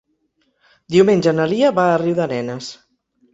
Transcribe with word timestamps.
Diumenge 0.95 1.33
na 1.41 1.45
Lia 1.51 1.69
va 1.81 1.85
a 1.91 2.01
Riudarenes. 2.05 2.73